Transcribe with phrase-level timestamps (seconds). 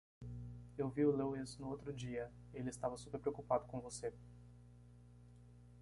[0.75, 2.31] Eu vi Louis no outro dia?
[2.55, 4.11] ele estava super preocupado com você.